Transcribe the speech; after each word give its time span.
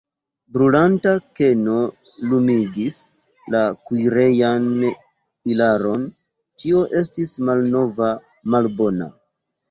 Brulanta 0.53 1.11
keno 1.39 1.73
lumigis 2.29 2.95
la 3.55 3.61
kuirejan 3.89 4.65
ilaron, 4.87 6.07
ĉio 6.63 6.81
estis 7.01 7.35
malnova, 7.51 8.09
malbona. 8.55 9.11